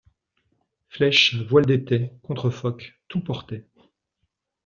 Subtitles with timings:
[0.89, 3.67] Flèches, voiles d’étais, contre-foc, tout portait